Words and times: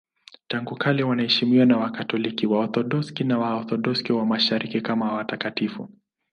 Tangu 0.47 0.75
kale 0.75 1.03
wanaheshimiwa 1.03 1.65
na 1.65 1.77
Wakatoliki, 1.77 2.47
Waorthodoksi 2.47 3.23
na 3.23 3.37
Waorthodoksi 3.37 4.13
wa 4.13 4.25
Mashariki 4.25 4.81
kama 4.81 5.13
watakatifu. 5.13 5.89